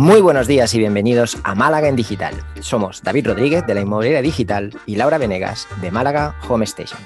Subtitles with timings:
[0.00, 2.32] Muy buenos días y bienvenidos a Málaga en Digital.
[2.60, 6.98] Somos David Rodríguez de la Inmobiliaria Digital y Laura Venegas de Málaga Home Station.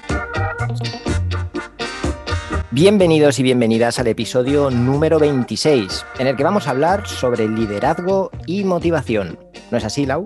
[2.71, 8.31] Bienvenidos y bienvenidas al episodio número 26, en el que vamos a hablar sobre liderazgo
[8.47, 9.37] y motivación.
[9.71, 10.25] ¿No es así, Lau?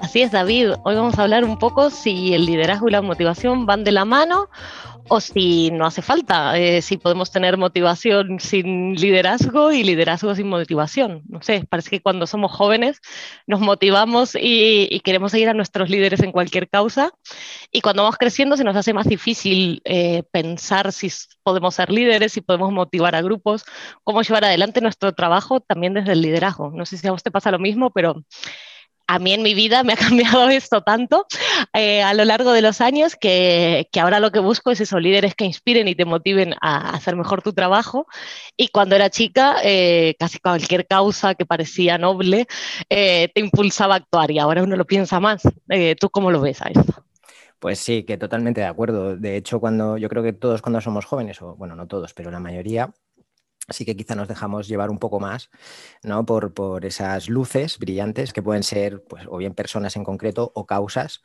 [0.00, 0.72] Así es, David.
[0.82, 4.04] Hoy vamos a hablar un poco si el liderazgo y la motivación van de la
[4.04, 4.48] mano
[5.12, 10.48] o si no hace falta, eh, si podemos tener motivación sin liderazgo y liderazgo sin
[10.48, 11.22] motivación.
[11.28, 13.00] No sé, parece que cuando somos jóvenes
[13.44, 17.10] nos motivamos y, queremos seguir a nuestros líderes en cualquier causa
[17.72, 21.10] y cuando vamos creciendo se nos hace más difícil eh, pensar si
[21.42, 23.64] podemos ser líderes, si podemos motivar a grupos,
[24.04, 26.70] cómo llevar adelante nuestro trabajo también desde el liderazgo.
[26.70, 28.22] No sé si a vos te pasa lo mismo, pero
[29.10, 31.26] a mí en mi vida me ha cambiado esto tanto
[31.72, 35.34] eh, a lo largo de los años que, ahora lo que busco es esos líderes
[35.34, 38.06] que inspiren y te motiven a hacer mejor tu trabajo.
[38.56, 42.46] Y cuando era chica, eh, casi cualquier causa que parecía noble
[42.88, 45.42] eh, te impulsaba a actuar y ahora uno lo piensa más.
[45.98, 47.04] ¿Tú cómo lo ves a esto?
[47.58, 49.16] Pues sí, que totalmente de acuerdo.
[49.16, 52.30] De hecho, cuando yo creo que todos cuando somos jóvenes, o bueno, no todos, pero
[52.30, 52.90] la mayoría,
[53.68, 55.50] Así que quizá nos dejamos llevar un poco más
[56.02, 56.26] ¿no?
[56.26, 61.22] por, esas luces brillantes que pueden ser pues, o bien personas en concreto o causas.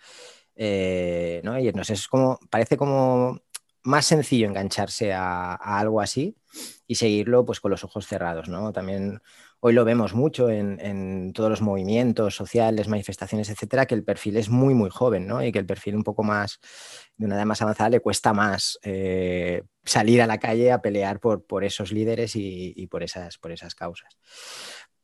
[0.55, 1.59] Eh, ¿no?
[1.59, 3.42] Y nos es como, parece como
[3.83, 6.38] más sencillo engancharse a, algo así
[6.88, 8.50] y seguirlo pues, con los ojos cerrados.
[8.50, 8.72] ¿no?
[8.72, 9.22] También
[9.59, 14.50] hoy lo vemos mucho en, todos los movimientos sociales, manifestaciones, etcétera, que el perfil es
[14.50, 15.44] muy, muy joven, ¿no?
[15.44, 16.59] Y que el perfil un poco más,
[17.17, 21.20] de una edad más avanzada, le cuesta más eh, salir a la calle a pelear
[21.20, 24.17] por, por esos líderes y, por, esas, por esas causas.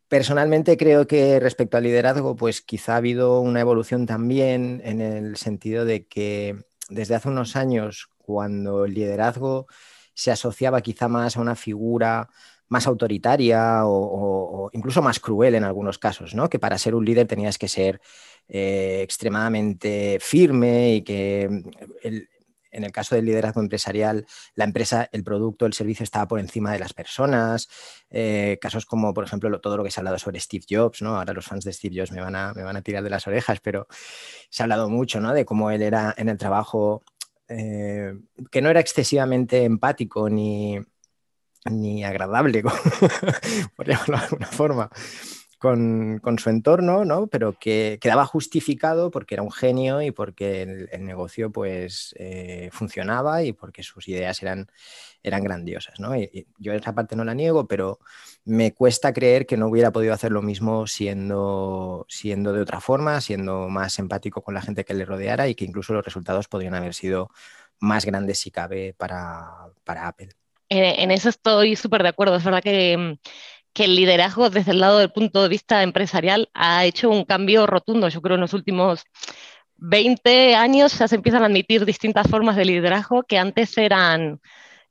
[0.07, 5.38] Personalmente creo que respecto al liderazgo, pues quizá ha habido una evolución también en el
[5.38, 9.67] sentido de que desde hace unos años, cuando el liderazgo
[10.22, 12.30] se asociaba quizá más a una figura
[12.67, 16.47] más autoritaria o, incluso más cruel en algunos casos, ¿no?
[16.47, 18.00] Que para ser un líder tenías que ser
[18.47, 21.50] eh, extremadamente firme y que
[22.72, 26.72] en el caso del liderazgo empresarial, la empresa, el producto, el servicio estaba por encima
[26.72, 27.68] de las personas.
[28.12, 31.18] Eh, casos como, por ejemplo, todo lo que se ha hablado sobre Steve Jobs, ¿no?
[31.18, 33.25] Ahora los fans de Steve Jobs me van a, me van a tirar de las
[33.25, 33.88] orejas, pero
[34.50, 35.34] se ha hablado mucho, ¿no?
[35.34, 37.03] De cómo él era en el trabajo,
[37.51, 38.16] eh,
[38.50, 40.79] que no era excesivamente empático ni,
[41.69, 42.63] ni agradable,
[43.75, 44.89] por llamarlo de alguna forma,
[45.61, 47.27] con, su entorno, ¿no?
[47.27, 53.44] pero que quedaba justificado porque era un genio y porque el, negocio pues, eh, funcionaba
[53.44, 54.71] y porque sus ideas eran,
[55.21, 56.00] eran grandiosas.
[56.00, 56.16] ¿no?
[56.16, 58.00] Y, yo esa parte no la niego, pero
[58.44, 63.21] me cuesta creer que no hubiera podido hacer lo mismo siendo, siendo de otra forma,
[63.21, 66.73] siendo más empático con la gente que le rodeara y que incluso los resultados podrían
[66.73, 67.29] haber sido
[67.79, 70.29] más grandes si cabe para, para Apple.
[70.73, 72.38] Eh, en eso estoy súper de acuerdo.
[72.38, 73.19] Es verdad mm,
[73.73, 77.67] que, el liderazgo desde el lado del punto de vista empresarial ha hecho un cambio
[77.67, 78.09] rotundo.
[78.09, 79.03] Yo creo en los últimos
[79.77, 84.39] 20 años ya se empiezan a admitir distintas formas de liderazgo que antes eran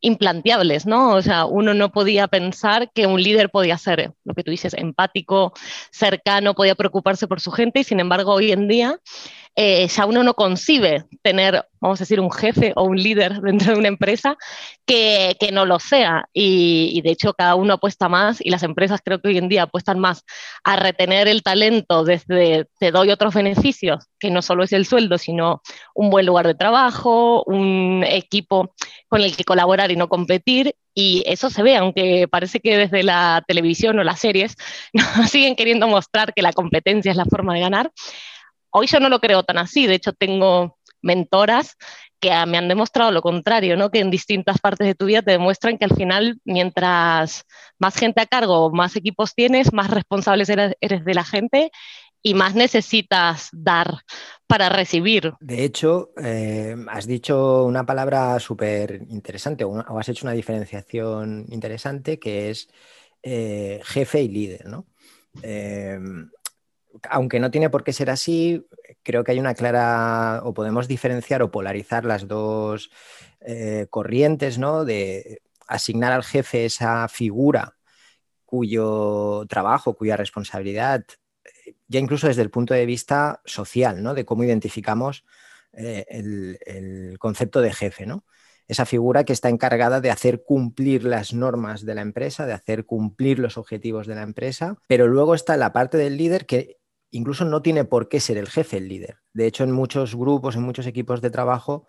[0.01, 1.15] implanteables, ¿no?
[1.15, 4.75] O sea, uno no podía pensar que un líder podía ser, lo que tú dices,
[4.75, 5.53] empático,
[5.93, 8.99] cercano, podía preocuparse por su gente y sin embargo hoy en día
[9.57, 13.73] eh, ya uno no concibe tener, vamos a decir, un jefe o un líder dentro
[13.73, 14.37] de una empresa
[14.87, 16.29] que, que no lo sea.
[16.33, 19.49] Y, y, de hecho cada uno apuesta más y las empresas creo que hoy en
[19.49, 20.25] día apuestan más
[20.65, 25.19] a retener el talento desde te doy otros beneficios, que no solo es el sueldo,
[25.19, 25.63] sino
[25.95, 28.75] un buen lugar de trabajo, un equipo
[29.09, 30.75] con el que colaborar y no competir.
[30.95, 34.57] Y eso se ve, aunque parece que desde la televisión o las series
[34.93, 37.91] nos siguen queriendo mostrar que la competencia es la forma de ganar.
[38.71, 41.77] Hoy yo no lo creo tan así, de hecho tengo mentoras
[42.21, 43.91] que me han demostrado lo contrario, ¿no?
[43.91, 47.45] que en distintas partes de tu vida te demuestran que al final, mientras
[47.79, 51.71] más gente a cargo, más equipos tienes, más responsables eres, de la gente
[52.23, 54.03] y más necesitas dar
[54.47, 55.33] para recibir.
[55.41, 62.19] De hecho, eh, has dicho una palabra súper interesante o, has hecho una diferenciación interesante
[62.19, 62.69] que es
[63.23, 64.67] eh, jefe y líder.
[64.67, 64.87] ¿no?
[65.43, 65.99] Eh,
[67.09, 68.67] aunque no tiene por qué ser así,
[69.03, 72.91] creo que hay una clara, o podemos diferenciar o polarizar las dos
[73.41, 74.85] eh, corrientes, ¿no?
[74.85, 77.77] De asignar al jefe esa figura
[78.45, 81.05] cuyo trabajo, cuya responsabilidad,
[81.87, 84.15] ya incluso desde el punto de vista social, ¿no?
[84.15, 85.25] De cómo identificamos
[85.73, 88.25] eh, el, el, concepto de jefe, ¿no?
[88.67, 92.87] Esa figura que está encargada de hacer cumplir las normas de la empresa, de hacer
[92.87, 96.80] cumplir los objetivos de la empresa, pero luego está la parte del líder que
[97.11, 99.19] incluso no tiene por qué ser el jefe el líder.
[99.33, 101.87] De hecho, en muchos grupos, en muchos equipos de trabajo,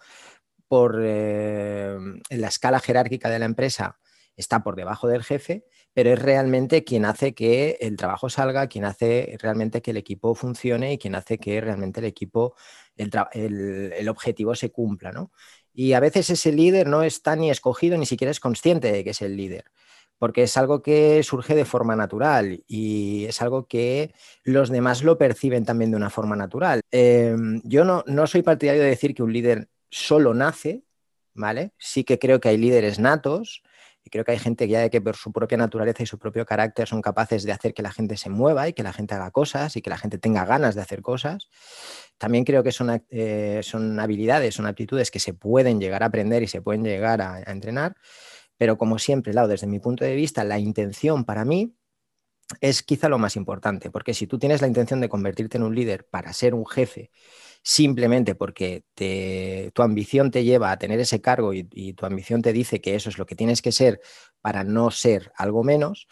[0.67, 1.97] por eh,
[2.29, 3.99] la escala jerárquica de la empresa,
[4.35, 8.85] está por debajo del jefe, pero es realmente quien hace que el trabajo salga, quien
[8.85, 12.55] hace realmente que el equipo funcione y quien hace que realmente el equipo,
[12.95, 15.11] el, objetivo se cumpla.
[15.11, 15.31] ¿no?
[15.73, 19.11] Y a veces ese líder no está ni escogido, ni siquiera es consciente de que
[19.11, 19.65] es el líder
[20.21, 24.13] porque es algo que surge de forma natural y es algo que
[24.43, 26.81] los demás lo perciben también de una forma natural.
[26.91, 30.83] Em, yo no, no soy partidario de decir que un líder solo nace,
[31.33, 31.71] ¿vale?
[31.79, 33.63] Sí que creo que hay líderes natos
[34.03, 36.19] y creo que hay gente que ya de que por su propia naturaleza y su
[36.19, 39.15] propio carácter son capaces de hacer que la gente se mueva y que la gente
[39.15, 41.49] haga cosas y que la gente tenga ganas de hacer cosas.
[42.19, 46.43] También creo que son, eh, son habilidades, son aptitudes que se pueden llegar a aprender
[46.43, 47.95] y se pueden llegar a entrenar.
[48.61, 51.73] Pero como siempre, lado, desde mi punto de vista, la intención para mí
[52.59, 55.73] es quizá lo más importante, porque si tú tienes la intención de convertirte en un
[55.73, 57.09] líder para ser un jefe,
[57.63, 58.83] simplemente porque
[59.73, 62.93] tu ambición te lleva a tener ese cargo y, y, tu ambición te dice que
[62.93, 63.99] eso es lo que tienes que ser
[64.41, 66.07] para no ser algo menos,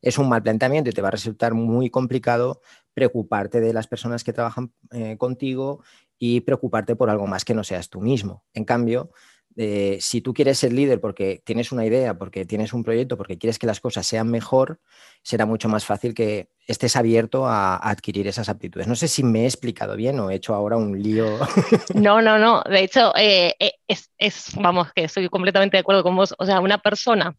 [0.00, 2.62] es un mal planteamiento y te va a resultar muy complicado
[2.94, 5.84] preocuparte de las personas que trabajan eh, contigo
[6.18, 8.44] y preocuparte por algo más que no seas tú mismo.
[8.54, 9.12] En cambio,
[9.56, 13.38] eh, si tú quieres ser líder porque tienes una idea, porque tienes un proyecto, porque
[13.38, 14.80] quieres que las cosas sean mejor,
[15.22, 18.86] será mucho más fácil que estés abierto a, adquirir esas aptitudes.
[18.86, 21.38] No sé si me he explicado bien o he hecho ahora un lío.
[21.94, 22.62] No, no, no.
[22.62, 23.72] De hecho, eh, eh,
[24.18, 26.34] es, vamos, que estoy completamente de acuerdo con vos.
[26.38, 27.36] O sea, una persona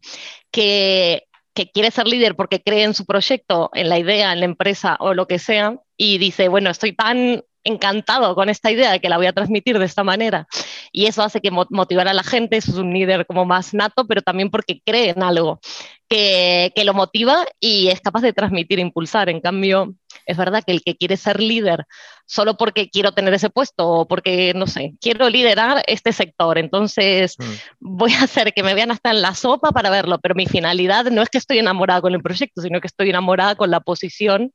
[0.50, 1.24] que,
[1.54, 4.96] que quiere ser líder porque cree en su proyecto, en la idea, en la empresa
[5.00, 9.08] o lo que sea, y dice, bueno, estoy tan encantado con esta idea de que
[9.08, 10.46] la voy a transmitir de esta manera.
[10.92, 14.06] Y eso hace que motivar a la gente, eso es un líder como más nato,
[14.06, 15.60] pero también porque cree en algo
[16.08, 19.28] que, que, lo motiva y es capaz de transmitir, impulsar.
[19.28, 19.94] En cambio,
[20.26, 21.86] es verdad que el que quiere ser líder
[22.26, 27.36] solo porque quiero tener ese puesto o porque, no sé, quiero liderar este sector, entonces
[27.38, 27.44] mm.
[27.80, 31.06] voy a hacer que me vean hasta en la sopa para verlo, pero mi finalidad
[31.06, 34.52] no es que estoy enamorada con el proyecto, sino que estoy enamorada con la posición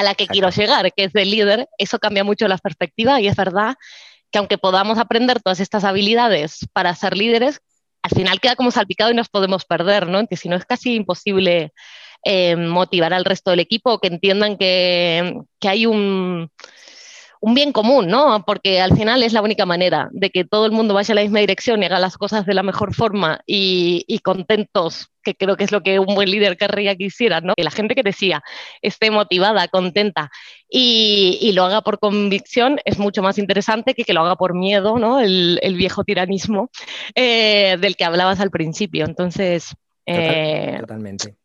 [0.00, 3.28] a la que quiero llegar, que es de líder, eso cambia mucho la perspectiva y
[3.28, 3.76] es verdad
[4.30, 7.60] que aunque podamos aprender todas estas habilidades para ser líderes,
[8.02, 10.26] al final queda como salpicado y nos podemos perder, ¿no?
[10.26, 11.72] Que si no es casi imposible
[12.24, 16.50] eh, motivar al resto del equipo, que entiendan que, que hay un,
[17.40, 18.44] un bien común, ¿no?
[18.44, 21.22] Porque al final es la única manera de que todo el mundo vaya a la
[21.22, 25.64] misma dirección y haga las cosas de la mejor forma y, contentos, que creo que
[25.64, 27.54] es lo que un buen líder querría que hiciera, ¿no?
[27.56, 28.42] Que la gente que decía
[28.82, 30.30] esté motivada, contenta
[30.68, 34.98] y, lo haga por convicción es mucho más interesante que que lo haga por miedo,
[34.98, 35.18] ¿no?
[35.20, 36.70] El, viejo tiranismo
[37.14, 39.06] eh, del que hablabas al principio.
[39.06, 41.36] Entonces, eh, totalmente.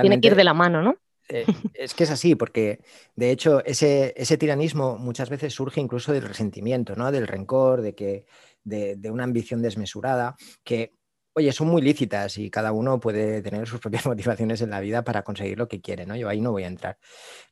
[0.00, 0.96] Tiene que ir de la mano, ¿no?
[1.28, 2.80] Eh, es que es así, porque
[3.16, 7.10] de hecho ese, tiranismo muchas veces surge incluso del resentimiento, ¿no?
[7.10, 8.26] del rencor, de, que,
[8.64, 10.92] de, una ambición desmesurada, que,
[11.34, 15.04] oye, son muy lícitas y cada uno puede tener sus propias motivaciones en la vida
[15.04, 16.16] para conseguir lo que quiere, ¿no?
[16.16, 16.98] Yo ahí no voy a entrar.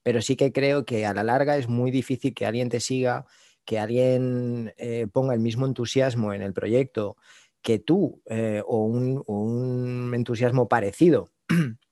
[0.02, 3.26] Pero sí que creo que a la larga es muy difícil que alguien te siga,
[3.64, 7.16] que alguien eh, ponga el mismo entusiasmo en el proyecto
[7.62, 11.30] que tú eh, o un entusiasmo parecido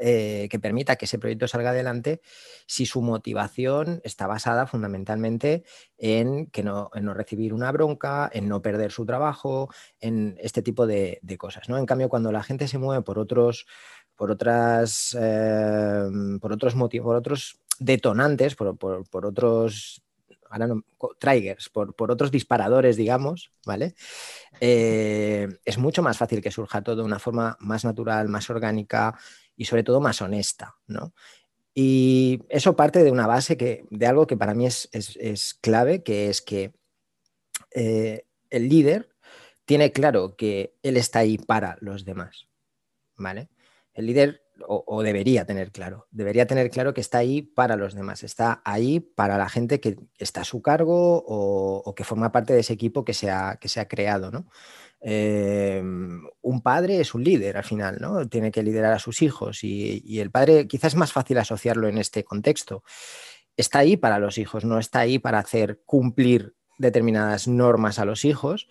[0.00, 2.20] eh, que permita que ese proyecto salga adelante
[2.66, 5.64] si su motivación está basada fundamentalmente
[5.96, 9.68] en, que no, no recibir una bronca, en no perder su trabajo,
[10.00, 11.68] en este tipo de, cosas.
[11.68, 11.78] ¿no?
[11.78, 13.66] En cambio, cuando la gente se mueve por otros,
[14.16, 18.68] por otras, em, por otros motivos, por otros detonantes, por,
[19.24, 20.02] otros
[21.18, 23.94] triggers, por, otros disparadores, digamos, ¿vale?
[24.60, 29.16] Eh, es mucho más fácil que surja todo de una forma más natural, más orgánica
[29.58, 31.12] y sobre todo más honesta, ¿no?
[31.74, 36.30] Y eso parte de una base que, de algo que para mí es, clave, que
[36.30, 36.72] es que
[37.72, 39.10] eh, el líder
[39.64, 42.48] tiene claro que él está ahí para los demás,
[43.16, 43.48] ¿vale?
[43.94, 48.22] El líder, o, debería tener claro, debería tener claro que está ahí para los demás,
[48.22, 52.60] está ahí para la gente que está a su cargo o, que forma parte de
[52.60, 54.46] ese equipo que se ha, que se ha creado, ¿no?
[55.00, 58.28] Em, un padre es un líder al final, ¿no?
[58.28, 61.98] Tiene que liderar a sus hijos y, el padre quizás es más fácil asociarlo en
[61.98, 62.82] este contexto.
[63.56, 68.24] Está ahí para los hijos, no está ahí para hacer cumplir determinadas normas a los
[68.24, 68.68] hijos,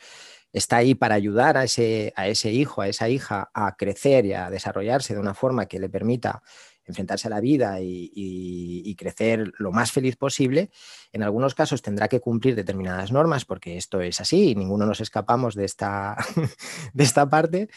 [0.53, 4.33] está ahí para ayudar a ese, a ese hijo, a esa hija a crecer y
[4.33, 6.41] a desarrollarse de una forma que le permita
[6.87, 10.71] enfrentarse a la vida y, crecer lo más feliz posible,
[11.11, 15.01] en algunos casos tendrá que cumplir determinadas normas, porque esto es así y ninguno nos
[15.01, 16.17] escapamos de esta,
[16.93, 17.69] de esta parte,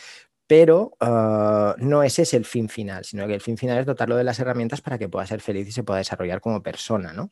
[0.51, 4.17] pero ah, no ese es el fin final, sino que el fin final es dotarlo
[4.17, 7.31] de las herramientas para que pueda ser feliz y se pueda desarrollar como persona, ¿no?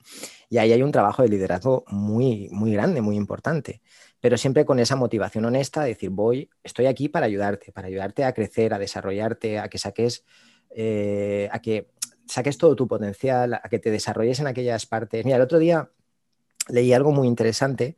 [0.48, 3.82] Y ahí hay un trabajo de liderazgo muy, muy grande, muy importante.
[4.20, 8.24] pero siempre con esa motivación honesta de decir, voy, estoy aquí para ayudarte, para ayudarte
[8.24, 10.24] a crecer, a desarrollarte, a que saques,
[10.70, 11.90] eh, a que
[12.26, 15.24] saques todo tu potencial, a que te desarrolles en aquellas partes.
[15.24, 15.90] Mira, el otro día
[16.68, 17.96] leí algo muy interesante,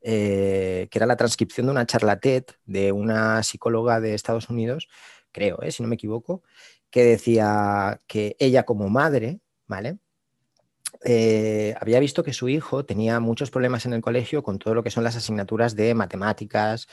[0.00, 4.88] eh, que era la transcripción de una charla TED de una psicóloga de Estados Unidos,
[5.32, 6.42] creo, eh, si no me equivoco,
[6.90, 9.98] que decía que ella como madre, ¿vale?
[11.04, 14.82] Eh, había visto que su hijo tenía muchos problemas en el colegio con todo lo
[14.82, 16.88] que son las asignaturas de matemáticas,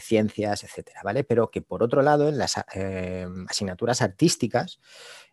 [0.00, 1.24] ciencias, etcétera, ¿vale?
[1.24, 2.56] Pero que por otro lado, en las
[3.48, 4.80] asignaturas artísticas,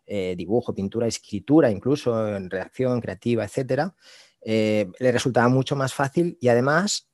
[0.06, 3.94] dibujo, pintura, escritura, incluso en redacción creativa, etcétera,
[4.44, 7.08] eh, le resultaba mucho más fácil y además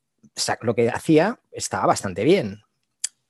[0.62, 2.62] lo que hacía estaba bastante bien.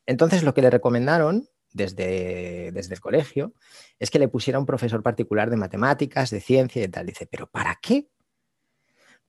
[0.06, 3.54] Entonces lo que le recomendaron desde, desde el colegio
[3.98, 7.06] es que le pusiera un profesor particular de matemáticas, de ciencia y tal.
[7.06, 8.08] Dice, pero ¿para qué?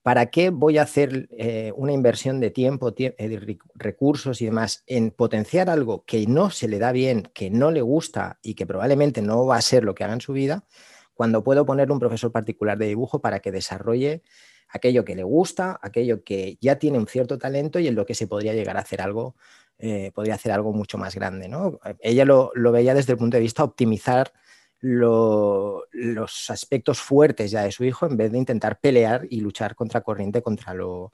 [0.01, 5.11] ¿Para qué voy a hacer eh, una inversión de tiempo, eh, recursos y demás en
[5.11, 9.21] potenciar algo que no se le da bien, que no le gusta y que probablemente
[9.21, 10.65] no va a ser lo que haga en su vida,
[11.13, 14.23] cuando puedo poner un profesor particular de dibujo para que desarrolle
[14.71, 18.15] aquello que le gusta, aquello que ya tiene un cierto talento y en lo que
[18.15, 19.35] se podría llegar a hacer algo,
[19.83, 21.47] eh, podría hacer algo mucho más grande.
[21.47, 21.79] ¿no?
[21.99, 24.31] Ella lo, veía desde el punto de vista optimizar
[24.79, 30.01] los aspectos fuertes ya de su hijo en vez de intentar pelear y luchar contra
[30.01, 31.11] corriente contra lo,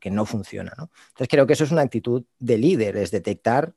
[0.00, 0.72] que no funciona.
[0.78, 3.74] Entonces creo que eso es una actitud de líder, es detectar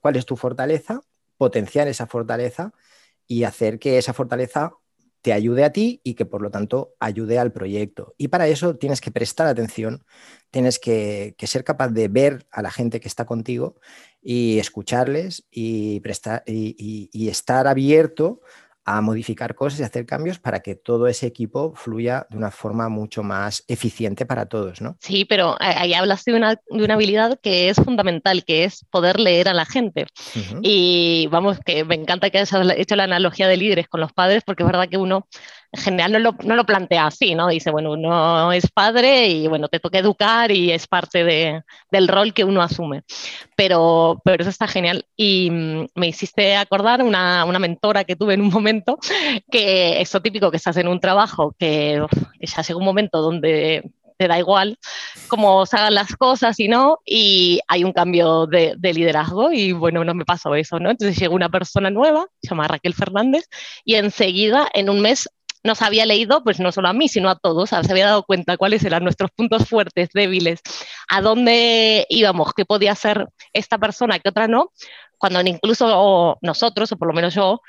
[0.00, 1.00] cuál es tu fortaleza,
[1.38, 2.72] potenciar esa fortaleza
[3.26, 4.74] y hacer que esa fortaleza
[5.22, 8.14] te ayude a ti y que por lo tanto ayude al proyecto.
[8.16, 10.04] Y para eso tienes que prestar atención,
[10.50, 13.80] tienes que, ser capaz de ver a la gente que está contigo
[14.22, 18.40] y escucharles y, prestar, y estar abierto
[18.96, 22.88] a modificar cosas y hacer cambios para que todo ese equipo fluya de una forma
[22.88, 24.96] mucho más eficiente para todos, ¿no?
[25.00, 29.20] Sí, pero ahí hablas de una, de una habilidad que es fundamental, que es poder
[29.20, 30.06] leer a la gente.
[30.62, 34.42] Y vamos, que me encanta que hayas hecho la analogía de líderes con los padres,
[34.44, 35.28] porque es verdad que uno
[35.72, 37.48] en general no lo, no lo, plantea así, ¿no?
[37.48, 42.08] Dice, bueno, uno es padre y bueno, te toca educar y es parte de, del
[42.08, 43.02] rol que uno asume.
[43.56, 45.06] Pero, pero eso está genial.
[45.16, 48.98] Y mm, me hiciste acordar una, una mentora que tuve en un momento,
[49.50, 52.04] que es típico que estás en un trabajo que,
[52.38, 54.78] que ya llega un momento donde te da igual
[55.28, 59.72] cómo se hagan las cosas y no, y hay un cambio de, de, liderazgo y
[59.72, 60.90] bueno, no me pasó eso, ¿no?
[60.90, 63.48] Entonces llegó una persona nueva, se llama Raquel Fernández,
[63.82, 65.30] y enseguida, en un mes,
[65.62, 68.56] nos había leído, pues no solo a mí, sino a todos, se había dado cuenta
[68.56, 70.60] cuáles eran nuestros puntos fuertes, débiles,
[71.08, 74.72] a dónde íbamos, qué podía ser esta persona, qué otra no,
[75.18, 77.60] cuando incluso nosotros, o por lo menos yo,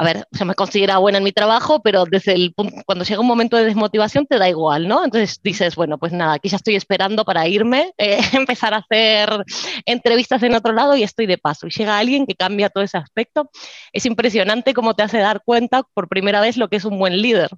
[0.00, 3.20] a ver, se me considera buena en mi trabajo, pero desde el punto, cuando llega
[3.20, 5.04] un momento de desmotivación te da igual, ¿no?
[5.04, 9.44] Entonces dices, bueno, pues nada, aquí ya estoy esperando para irme, eh, empezar a hacer
[9.84, 11.66] entrevistas en otro lado y estoy de paso.
[11.66, 13.50] Y llega alguien que cambia todo ese aspecto.
[13.92, 17.20] Es impresionante cómo te hace dar cuenta por primera vez lo que es un buen
[17.20, 17.50] líder,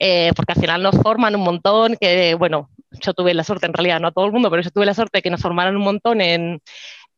[0.00, 3.72] eh, porque al final nos forman un montón, que bueno, yo tuve la suerte, en
[3.72, 5.76] realidad no a todo el mundo, pero yo tuve la suerte de que nos formaran
[5.76, 6.60] un montón en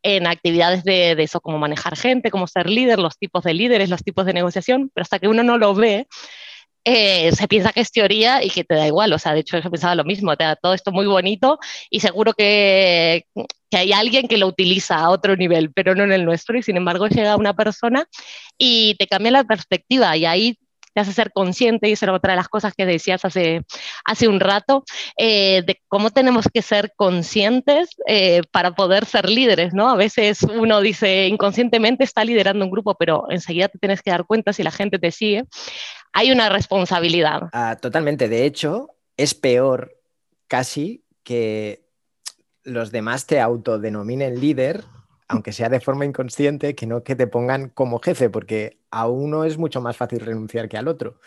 [0.06, 4.04] en actividades de, eso, como manejar gente, como ser líder, los tipos de líderes, los
[4.04, 6.06] tipos de negociación, pero hasta que uno no lo ve,
[6.84, 9.12] eh, se piensa que es teoría y que te da igual.
[9.12, 11.58] O sea, de hecho, yo pensaba lo mismo, te da todo esto muy bonito
[11.90, 13.24] y seguro que,
[13.68, 16.56] que, hay alguien que lo utiliza a otro nivel, pero no en el nuestro.
[16.56, 18.06] Y sin embargo, llega una persona
[18.56, 20.56] y te cambia la perspectiva y ahí
[20.96, 23.60] te hace ser consciente, y esa era otra de las cosas que decías hace,
[24.06, 24.82] hace un rato,
[25.18, 29.90] eh, de cómo tenemos que ser conscientes eh, para poder ser líderes, ¿no?
[29.90, 34.24] A veces uno dice inconscientemente está liderando un grupo, pero enseguida te tienes que dar
[34.24, 35.44] cuenta si la gente te sigue.
[36.14, 37.42] Hay una responsabilidad.
[37.52, 38.30] Ah, totalmente.
[38.30, 38.88] De hecho,
[39.18, 40.00] es peor
[40.48, 41.84] casi que
[42.62, 44.82] los demás te autodenominen líder
[45.28, 49.44] aunque sea de forma inconsciente, que no que te pongan como jefe, porque a uno
[49.44, 51.20] es mucho más fácil renunciar que al otro.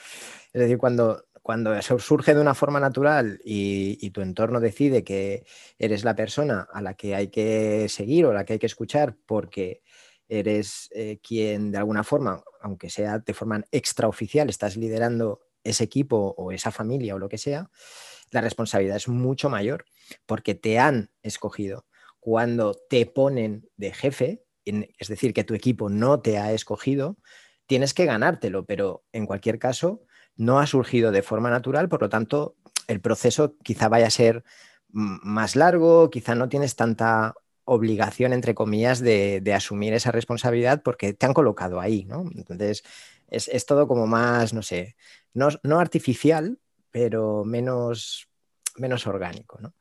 [0.53, 5.45] Es decir, cuando, cuando eso surge de una forma natural y, tu entorno decide que
[5.77, 9.15] eres la persona a la que hay que seguir o la que hay que escuchar
[9.25, 9.81] porque
[10.27, 16.33] eres eh, quien de alguna forma, aunque sea de forma extraoficial, estás liderando ese equipo
[16.37, 17.69] o esa familia o lo que sea,
[18.31, 19.85] la responsabilidad es mucho mayor
[20.25, 21.85] porque te han escogido
[22.19, 27.17] cuando te ponen de jefe, es decir, que tu equipo no te ha escogido,
[27.65, 30.01] tienes que ganártelo, pero en cualquier caso
[30.35, 32.55] no ha surgido de forma natural, por lo tanto,
[32.87, 34.43] el proceso quizá vaya a ser
[34.91, 37.35] más largo, quizá no tienes tanta
[37.65, 42.23] obligación, entre comillas, de, asumir esa responsabilidad porque te han colocado ahí, ¿no?
[42.35, 42.83] Entonces,
[43.27, 44.95] es, todo como más, no sé,
[45.33, 46.57] no, no artificial,
[46.89, 48.27] pero menos,
[48.75, 49.75] menos orgánico, ¿no?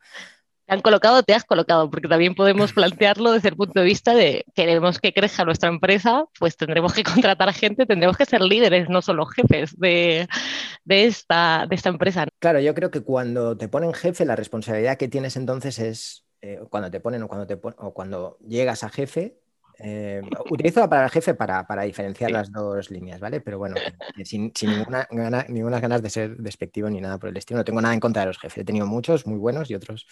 [0.69, 4.13] Te han colocado, te has colocado, porque también podemos plantearlo desde el punto de vista
[4.13, 8.87] de queremos que crezca nuestra empresa, pues tendremos que contratar gente, tendremos que ser líderes,
[8.87, 10.27] no solo jefes de,
[10.85, 12.27] esta, de esta empresa.
[12.37, 16.59] Claro, yo creo que cuando te ponen jefe, la responsabilidad que tienes entonces es, eh,
[16.69, 19.39] cuando te ponen o cuando, te o cuando llegas a jefe,
[19.81, 23.39] eh, utilizo la palabra jefe para, diferenciar las dos líneas, ¿vale?
[23.39, 23.75] Pero bueno,
[24.25, 25.07] sin, ninguna,
[25.47, 27.59] ninguna ganas de ser despectivo ni nada por el estilo.
[27.59, 28.59] No tengo nada en contra de los jefes.
[28.61, 30.05] He tenido muchos muy buenos y otros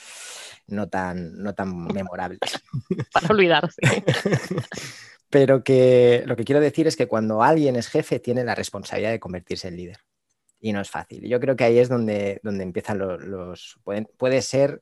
[0.67, 2.39] no tan, no tan memorables.
[3.11, 3.81] Para olvidarse.
[5.29, 9.11] Pero que lo que quiero decir es que cuando alguien es jefe, tiene la responsabilidad
[9.11, 9.97] de convertirse en líder.
[10.61, 11.27] Y no es fácil.
[11.27, 13.77] Yo creo que ahí es donde, donde empiezan los.
[14.17, 14.81] puede ser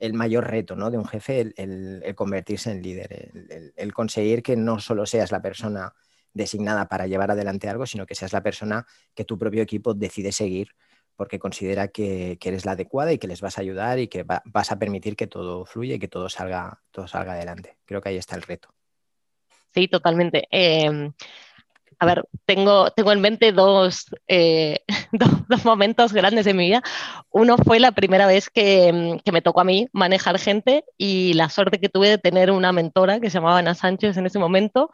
[0.00, 0.90] el mayor reto ¿no?
[0.90, 3.30] de un jefe, el, convertirse en líder,
[3.76, 5.94] el, conseguir que no solo seas la persona
[6.32, 10.32] designada para llevar adelante algo, sino que seas la persona que tu propio equipo decide
[10.32, 10.74] seguir
[11.16, 14.72] porque considera que, eres la adecuada y que les vas a ayudar y que vas
[14.72, 17.76] a permitir que todo fluya y que todo salga, todo salga adelante.
[17.84, 18.72] Creo que ahí está el reto.
[19.74, 20.48] Sí, totalmente.
[20.50, 21.12] Em,
[22.00, 23.48] a ver, tengo, tengo en mente
[24.28, 24.78] eh,
[25.12, 26.82] dos, dos, momentos grandes de mi vida.
[27.30, 31.50] Uno fue la primera vez que, que, me tocó a mí manejar gente y la
[31.50, 34.90] suerte que tuve de tener una mentora que se llamaba Ana Sánchez en ese momento,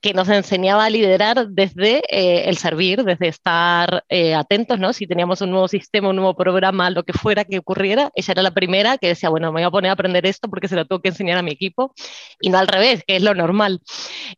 [0.00, 4.94] que nos enseñaba a liderar desde eh, el servir, desde estar eh, atentos, ¿no?
[4.94, 8.42] Si teníamos un nuevo sistema, un nuevo programa, lo que fuera que ocurriera, ella era
[8.42, 10.86] la primera que decía, bueno, me voy a poner a aprender esto porque se lo
[10.86, 11.92] tengo que enseñar a mi equipo,
[12.40, 13.82] y no al revés, que es lo normal.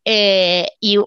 [0.05, 0.99] y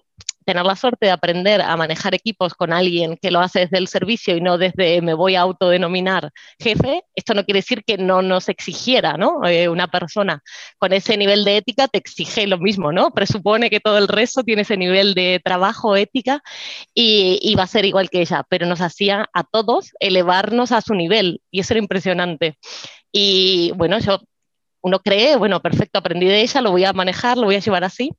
[0.44, 3.88] tener la suerte de aprender a manejar equipos con alguien que lo hace desde el
[3.88, 8.22] servicio y no desde me voy a autodenominar jefe, esto no quiere decir que no
[8.22, 9.44] nos exigiera, ¿no?
[9.46, 10.42] Eh, una persona
[10.78, 13.10] con ese nivel de ética te exige lo mismo, ¿no?
[13.12, 16.42] Presupone que todo el resto tiene ese nivel de trabajo, ética
[16.94, 20.80] y, y va a ser igual que ella, pero nos hacía a todos elevarnos a
[20.80, 22.58] su nivel y eso era impresionante.
[23.12, 24.20] Y bueno, yo
[24.82, 27.84] uno cree, bueno, perfecto, aprendí de ella, lo voy a manejar, lo voy a llevar
[27.84, 28.10] así.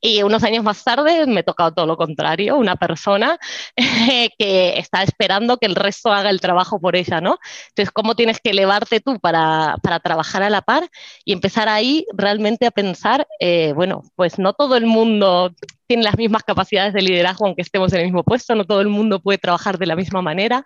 [0.00, 3.38] Y unos años más tarde me tocado todo lo contrario, una persona
[4.38, 7.38] que está esperando que el resto haga el trabajo por ella, ¿no?
[7.68, 10.88] Entonces, ¿cómo tienes que elevarte tú para, para trabajar a la par
[11.24, 15.52] y empezar ahí realmente a pensar, eh, bueno, pues no todo el mundo
[15.86, 18.88] tiene las mismas capacidades de liderazgo aunque estemos en el mismo puesto, no todo el
[18.88, 20.64] mundo puede trabajar de la misma manera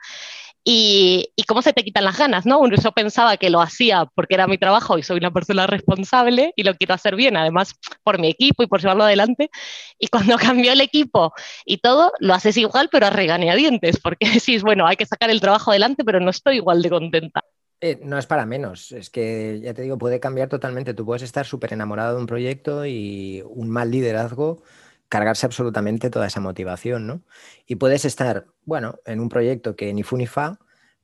[0.64, 2.62] y, cómo se te quitan las ganas, ¿no?
[2.68, 6.62] Yo pensaba que lo hacía porque era mi trabajo y soy una persona responsable y
[6.62, 9.50] lo quiero hacer bien, además por mi equipo y por llevarlo adelante.
[9.98, 11.32] Y cuando cambió el equipo
[11.64, 15.40] y todo, lo haces igual, pero a regañadientes, porque decís, bueno, hay que sacar el
[15.40, 17.42] trabajo adelante, pero no estoy igual de contenta.
[17.80, 20.94] Eh, no es para menos, es que ya te digo, puede cambiar totalmente.
[20.94, 24.62] Tú puedes estar súper enamorado de un proyecto y un mal liderazgo
[25.08, 27.22] cargarse absolutamente toda esa motivación, ¿no?
[27.66, 30.58] Y puedes estar, bueno, en un proyecto que ni fu ni fa,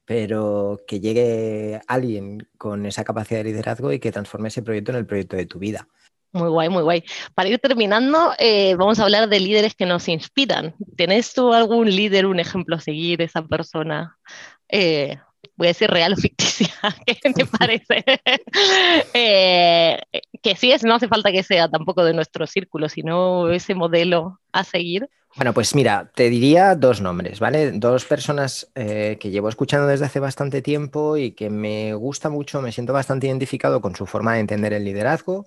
[0.04, 4.98] pero que llegue alguien con esa capacidad de liderazgo y que transforme ese proyecto en
[4.98, 5.88] el proyecto de tu vida.
[6.32, 7.04] Muy guay, muy guay.
[7.34, 10.74] Para ir terminando, eh, vamos a hablar de líderes que nos inspiran.
[10.96, 14.18] ¿Tienes tú algún líder, un ejemplo a seguir, esa persona?
[14.68, 15.16] Eh,
[15.56, 16.68] voy a decir real o ficticia,
[17.06, 18.04] ¿qué te parece?
[19.14, 20.00] Eh,
[20.42, 24.40] que sí, es, no hace falta que sea tampoco de nuestro círculo, sino ese modelo
[24.52, 25.08] a seguir.
[25.36, 27.72] Bueno, pues mira, te diría dos nombres, ¿vale?
[27.72, 32.62] Dos personas eh, que llevo escuchando desde hace bastante tiempo y que me gusta mucho,
[32.62, 35.46] me siento bastante identificado con su forma de entender el liderazgo.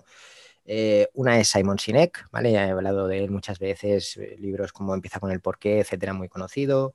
[0.66, 2.52] Eh, una es Simon Sinek, ¿vale?
[2.52, 6.28] Ya he hablado de él muchas veces, libros como Empieza con el porqué, etcétera, muy
[6.28, 6.94] conocido.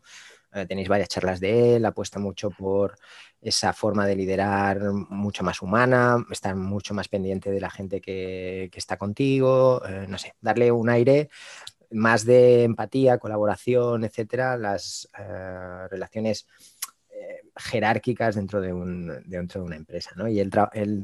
[0.53, 2.95] Eh, tenéis varias charlas de él, apuesta mucho por
[3.41, 8.69] esa forma de liderar mucho más humana, estar mucho más pendiente de la gente que,
[8.75, 11.29] está contigo, eh, no sé, darle un aire
[11.91, 16.47] más de empatía, colaboración, etcétera, las eh, relaciones
[17.55, 18.73] jerárquicas dentro de,
[19.25, 20.27] dentro de una empresa, ¿no?
[20.27, 20.49] Y él,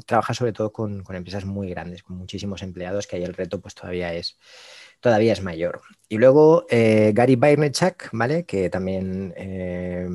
[0.06, 3.62] trabaja sobre todo con, con, empresas muy grandes, con muchísimos empleados, que ahí el reto
[3.62, 4.38] pues todavía es,
[5.00, 5.82] todavía es mayor.
[6.08, 8.46] Y luego eh, Gary Vaynerchuk, ¿vale?
[8.46, 10.08] Que también eh,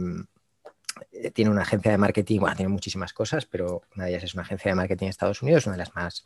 [1.32, 4.42] tiene una agencia de marketing, bueno, tiene muchísimas cosas, pero una de ellas es una
[4.42, 6.24] agencia de marketing en Estados Unidos, una de las más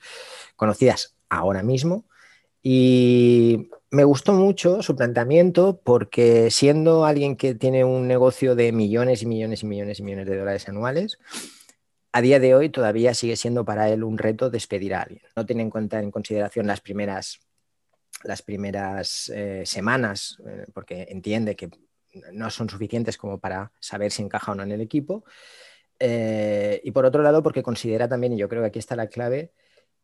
[0.57, 2.05] conocidas ahora mismo.
[2.63, 9.23] Y me gustó mucho su planteamiento porque siendo alguien que tiene un negocio de millones
[9.23, 11.19] y millones y millones y millones de dólares anuales,
[12.13, 15.23] a día de hoy todavía sigue siendo para él un reto despedir a alguien.
[15.37, 17.41] No tiene en cuenta en consideración las primeras
[18.25, 21.71] las primeras eh, semanas, eh, porque entiende que
[22.33, 25.25] no son suficientes como para saber si encaja o no en el equipo.
[25.99, 29.09] Eh, y por otro lado, porque considera también, y yo creo que aquí está la
[29.09, 29.53] clave,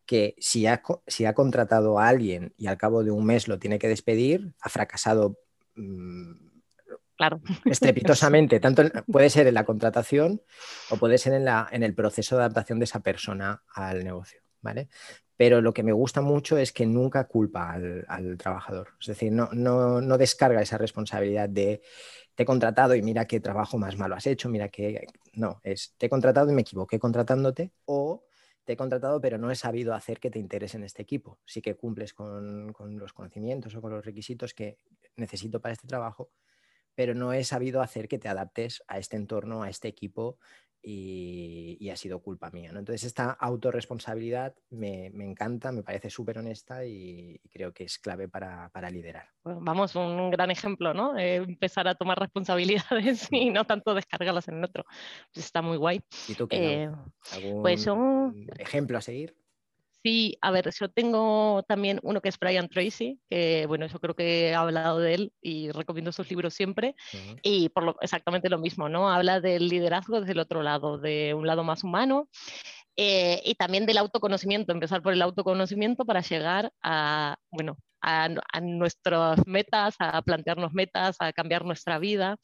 [0.07, 3.59] que si ha, si ha contratado a alguien y al cabo de un mes lo
[3.59, 5.39] tiene que despedir, ha fracasado
[5.77, 6.33] mm,
[7.17, 7.41] claro.
[7.65, 8.61] estrepitosamente.
[8.61, 10.43] Tanto puede ser en la contratación
[10.91, 14.41] o puede ser en, la, en el proceso de adaptación de esa persona al negocio,
[14.61, 14.89] ¿vale?
[15.37, 18.89] Pero lo que me gusta mucho es que nunca culpa al, trabajador.
[19.01, 21.83] Es decir, no, descarga esa responsabilidad de
[22.35, 25.07] te he contratado y mira qué trabajo más malo has hecho, mira que...
[25.35, 28.25] No, es te he contratado y me equivoqué contratándote o
[28.65, 31.39] te he contratado pero no he sabido hacer que te interese en este equipo.
[31.45, 34.79] Sí que cumples con los conocimientos o con los requisitos que
[35.17, 36.31] necesito para este trabajo,
[36.95, 40.39] pero no he sabido hacer que te adaptes a este entorno, a este equipo
[40.85, 42.73] y, ha sido culpa mía.
[42.73, 42.79] ¿no?
[42.79, 48.29] Entonces esta autorresponsabilidad me, me encanta, me parece súper honesta y, creo que es clave
[48.29, 49.29] para, para liderar.
[49.45, 51.17] vamos, un gran ejemplo, ¿no?
[51.17, 54.85] Eh, empezar a tomar responsabilidades y no tanto descargarlas en el otro.
[55.33, 56.01] Pues está muy guay.
[56.29, 56.85] ¿Y tú qué?
[56.85, 56.91] Eh,
[57.61, 59.37] pues ¿Algún ejemplo a seguir?
[60.05, 64.15] Sí, a ver, yo tengo también uno que es Brian Tracy, que bueno, yo creo
[64.15, 66.95] que he hablado de él y recomiendo sus libros siempre,
[67.43, 69.11] y por lo, exactamente lo mismo, ¿no?
[69.11, 72.29] Habla del liderazgo desde el otro lado, de un lado más humano,
[72.99, 79.47] eh, y también del autoconocimiento, empezar por el autoconocimiento para llegar a, bueno, a, nuestras
[79.47, 82.37] metas, a plantearnos metas, a cambiar nuestra vida.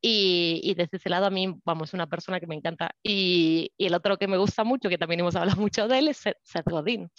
[0.00, 2.90] Y, desde ese lado a mí, vamos, una persona que me encanta.
[3.02, 6.18] Y, el otro que me gusta mucho, que también hemos hablado mucho de él, es
[6.18, 7.10] Seth Godin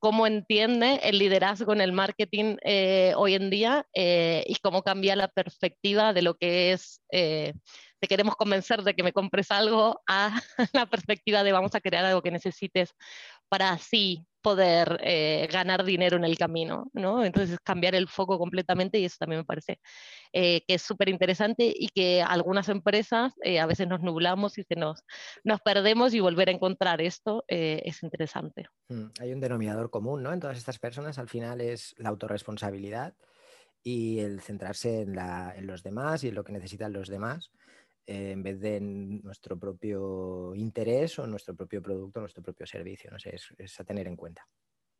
[0.00, 5.16] cómo entiende el liderazgo en el marketing eh, hoy en día eh, y cómo cambia
[5.16, 7.54] la perspectiva de lo que es, eh,
[8.00, 10.38] te queremos convencer de que me compres algo, a
[10.74, 12.90] la perspectiva de vamos a crear algo que necesites
[13.48, 17.24] para así poder eh, ganar dinero en el camino, ¿no?
[17.24, 19.80] Entonces cambiar el foco completamente y eso también me parece
[20.34, 24.62] eh, que es súper interesante y que algunas empresas eh, a veces nos nublamos y
[24.64, 25.02] se nos,
[25.44, 28.66] nos perdemos y volver a encontrar esto es interesante.
[28.90, 30.34] Mm, hay un denominador común, ¿no?
[30.34, 33.14] En todas estas personas al final es la autorresponsabilidad
[33.82, 37.50] y el centrarse en, en los demás y en lo que necesitan los demás
[38.06, 43.10] eh, en vez de nuestro propio interés o nuestro propio producto, nuestro propio servicio.
[43.10, 44.46] No sé, es, a tener en cuenta.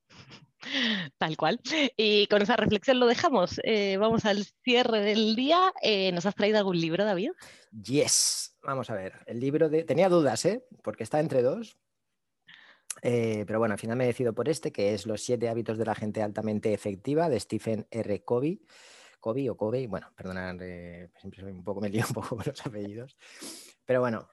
[1.18, 1.60] Tal cual.
[1.96, 3.60] Y con esa reflexión lo dejamos.
[3.64, 5.72] Eh, vamos al cierre del día.
[5.82, 7.32] Eh, ¿Nos has traído algún libro, David?
[7.70, 8.56] Yes.
[8.62, 9.20] Vamos a ver.
[9.26, 9.84] El libro de.
[9.84, 10.64] Tenía dudas, ¿eh?
[10.82, 11.76] Porque está entre dos.
[13.02, 15.84] pero bueno, al final me he decidido por este, que es Los siete hábitos de
[15.84, 18.24] la gente altamente efectiva, de Stephen R.
[18.24, 18.62] Covey.
[19.24, 22.44] Kobe o Kobe, bueno, perdonad, eh, siempre soy un poco, me lío un poco con
[22.44, 23.16] los apellidos.
[23.86, 24.28] Pero bueno,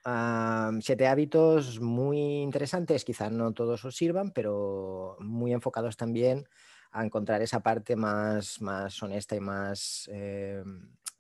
[0.82, 6.46] siete hábitos muy interesantes, quizás no todos os sirvan, pero muy enfocados también
[6.92, 10.62] a encontrar esa parte más, más honesta y más eh,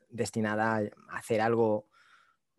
[0.09, 1.87] destinada a hacer algo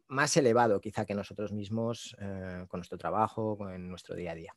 [0.08, 4.56] más elevado quizá que nosotros mismos eh, con nuestro trabajo, con nuestro día a día.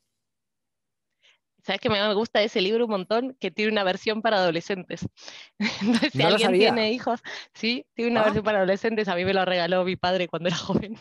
[1.66, 3.36] ¿Sabes que me gusta ese libro un montón?
[3.40, 5.08] Que tiene una versión para adolescentes.
[5.82, 7.22] Entonces, si alguien tiene hijos,
[7.56, 8.26] sí, tiene una ah.
[8.26, 9.08] versión para adolescentes.
[9.08, 10.96] A mí me lo regaló mi padre cuando era joven,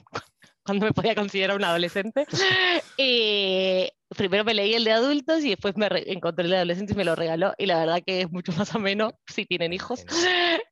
[0.64, 2.24] cuando me podía considerar un adolescente.
[4.16, 7.05] primero me leí el de adultos y después me encontré el de adolescentes y me
[7.05, 7.53] lo regaló.
[7.59, 10.07] Y la verdad que es mucho más ameno si tienen hijos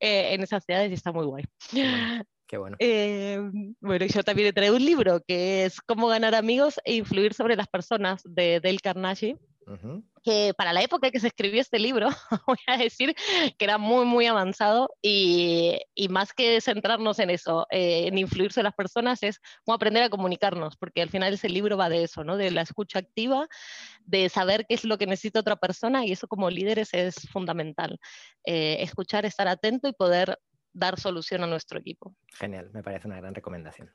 [0.00, 1.44] eh, en esas edades y está muy guay.
[2.46, 2.76] Qué bueno.
[2.78, 3.38] Eh,
[3.81, 7.57] bueno, yo también he traído un libro que es Cómo ganar amigos e influir sobre
[7.57, 9.37] las personas de Dale Carnegie
[10.22, 12.09] que para la época que se escribió este libro,
[12.46, 13.14] voy a decir
[13.59, 18.61] que era muy, muy avanzado y, y más que centrarnos en eso, eh, en influirse
[18.61, 22.05] en las personas, es cómo aprender a comunicarnos, porque al final ese libro va de
[22.05, 22.37] eso, ¿no?
[22.37, 23.48] De la escucha activa,
[24.05, 27.98] de saber qué es lo que necesita otra persona y eso como líderes es fundamental.
[28.44, 30.38] Eh, escuchar, estar atento y poder
[30.72, 32.14] dar solución a nuestro equipo.
[32.35, 33.90] Genial, me parece una gran recomendación.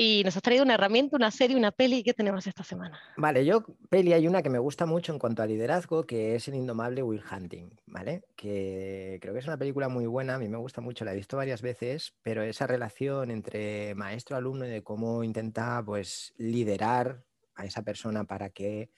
[0.00, 2.04] Y nos has traído una herramienta, una serie, una peli.
[2.04, 3.00] ¿Qué tenemos esta semana?
[3.16, 6.46] Vale, yo, peli, hay una que me gusta mucho en cuanto a liderazgo, que es
[6.46, 8.22] El Indomable Will Hunting, ¿vale?
[8.36, 11.16] Que creo que es una película muy buena, a mí me gusta mucho, la he
[11.16, 17.24] visto varias veces, pero esa relación entre maestro-alumno y de cómo intenta, pues, liderar
[17.56, 18.92] a esa persona para que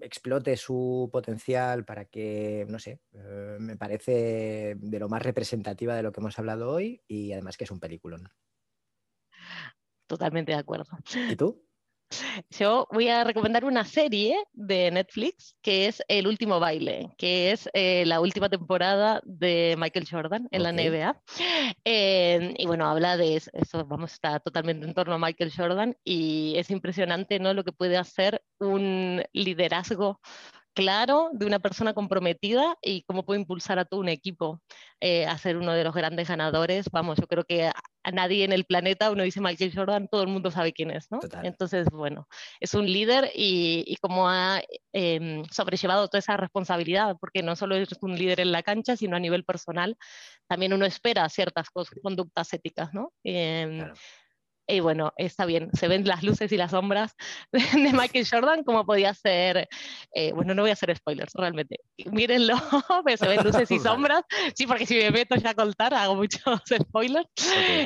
[0.00, 6.04] explote su potencial, para que, no sé, eh, me parece de lo más representativa de
[6.04, 8.30] lo que hemos hablado hoy y además que es un peliculón
[10.06, 10.86] totalmente de acuerdo.
[11.30, 11.64] ¿Y tú?
[12.50, 17.68] Yo voy a recomendar una serie de Netflix que es El último baile, que es
[17.72, 21.20] eh, la última temporada de Michael Jordan en la NBA.
[21.84, 26.54] Eh, y bueno, habla de eso, vamos, está totalmente en torno a Michael Jordan y
[26.56, 27.52] es impresionante ¿no?
[27.52, 30.20] lo que puede hacer un liderazgo
[30.74, 34.60] claro de una persona comprometida y cómo puede impulsar a todo un equipo
[35.00, 36.90] eh, a ser uno de los grandes ganadores.
[36.90, 40.28] Vamos, yo creo que a nadie en el planeta, uno dice Michael Jordan, todo el
[40.28, 41.20] mundo sabe quién es, ¿no?
[41.42, 42.28] Entonces, bueno,
[42.60, 47.76] es un líder y, y cómo ha em, sobrellevado toda esa responsabilidad, porque no solo
[47.76, 49.96] es un líder en la cancha, sino a nivel personal,
[50.46, 51.68] también uno espera ciertas
[52.02, 53.12] conductas éticas, ¿no?
[53.22, 53.90] Em,
[54.66, 57.14] y bueno, está bien, se ven las luces y las sombras
[57.52, 59.68] de Michael Jordan, como podía ser,
[60.14, 62.56] eh, bueno, no voy a hacer spoilers realmente, mírenlo,
[63.16, 64.22] se ven luces y sombras,
[64.54, 67.28] sí, porque si me meto ya a contar, hago muchos spoilers,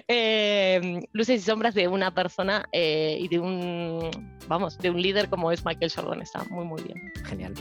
[0.08, 4.10] eh, luces y sombras de una persona eh, y de un,
[4.46, 7.12] vamos, de un líder como es Michael Jordan, está muy, muy bien.
[7.24, 7.54] Genial.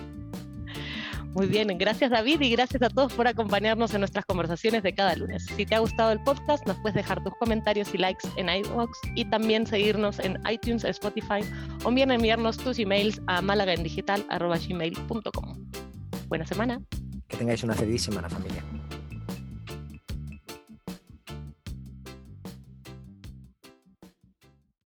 [1.37, 5.15] Muy bien, gracias David y gracias a todos por acompañarnos en nuestras conversaciones de cada
[5.15, 5.45] lunes.
[5.55, 8.89] Si te ha gustado el podcast, nos puedes dejar tus comentarios y likes en iVoox
[9.13, 11.41] y también seguirnos en iTunes, Spotify
[11.83, 15.67] o bien enviarnos tus emails a malagaendigital.gmail.com.
[16.27, 16.81] Buena semana.
[17.27, 18.63] Que tengáis una feliz semana familia.